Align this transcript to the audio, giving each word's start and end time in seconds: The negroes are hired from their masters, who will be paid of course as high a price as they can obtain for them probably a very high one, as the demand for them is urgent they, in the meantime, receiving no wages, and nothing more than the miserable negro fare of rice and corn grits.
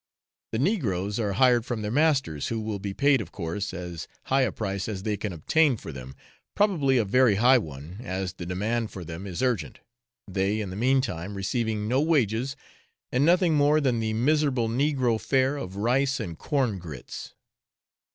The 0.51 0.57
negroes 0.57 1.19
are 1.19 1.33
hired 1.33 1.63
from 1.63 1.83
their 1.83 1.91
masters, 1.91 2.47
who 2.47 2.59
will 2.59 2.79
be 2.79 2.91
paid 2.91 3.21
of 3.21 3.31
course 3.31 3.71
as 3.71 4.07
high 4.23 4.41
a 4.41 4.51
price 4.51 4.89
as 4.89 5.03
they 5.03 5.15
can 5.15 5.31
obtain 5.31 5.77
for 5.77 5.91
them 5.91 6.15
probably 6.55 6.97
a 6.97 7.05
very 7.05 7.35
high 7.35 7.59
one, 7.59 7.97
as 8.01 8.33
the 8.33 8.47
demand 8.47 8.89
for 8.89 9.05
them 9.05 9.27
is 9.27 9.43
urgent 9.43 9.79
they, 10.27 10.59
in 10.59 10.71
the 10.71 10.75
meantime, 10.75 11.35
receiving 11.35 11.87
no 11.87 12.01
wages, 12.01 12.55
and 13.11 13.23
nothing 13.25 13.53
more 13.53 13.79
than 13.79 13.99
the 13.99 14.13
miserable 14.13 14.67
negro 14.69 15.21
fare 15.23 15.55
of 15.55 15.75
rice 15.75 16.19
and 16.19 16.39
corn 16.39 16.79
grits. 16.79 17.35